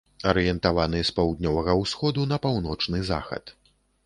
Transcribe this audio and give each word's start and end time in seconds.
Арыентаваны 0.29 1.01
з 1.09 1.13
паўднёвага 1.19 1.75
ўсходу 1.83 2.27
на 2.33 2.41
паўночны 2.47 3.05
захад. 3.13 3.57